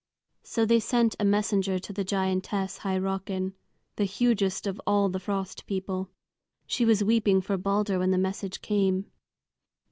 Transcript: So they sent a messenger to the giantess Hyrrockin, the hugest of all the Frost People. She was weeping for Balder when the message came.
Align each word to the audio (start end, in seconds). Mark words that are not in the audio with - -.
So 0.41 0.65
they 0.65 0.79
sent 0.79 1.15
a 1.19 1.23
messenger 1.23 1.77
to 1.77 1.93
the 1.93 2.03
giantess 2.03 2.79
Hyrrockin, 2.79 3.53
the 3.97 4.05
hugest 4.05 4.65
of 4.65 4.81
all 4.87 5.09
the 5.09 5.19
Frost 5.19 5.67
People. 5.67 6.09
She 6.65 6.85
was 6.85 7.03
weeping 7.03 7.39
for 7.39 7.55
Balder 7.55 7.99
when 7.99 8.09
the 8.09 8.17
message 8.17 8.63
came. 8.63 9.11